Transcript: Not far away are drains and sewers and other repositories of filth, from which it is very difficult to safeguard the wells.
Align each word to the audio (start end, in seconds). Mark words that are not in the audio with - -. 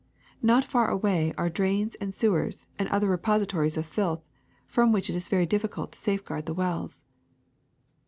Not 0.41 0.65
far 0.65 0.89
away 0.89 1.31
are 1.37 1.47
drains 1.47 1.93
and 2.01 2.11
sewers 2.11 2.65
and 2.79 2.89
other 2.89 3.07
repositories 3.07 3.77
of 3.77 3.85
filth, 3.85 4.23
from 4.65 4.91
which 4.91 5.11
it 5.11 5.15
is 5.15 5.29
very 5.29 5.45
difficult 5.45 5.91
to 5.91 5.99
safeguard 5.99 6.47
the 6.47 6.55
wells. 6.55 7.03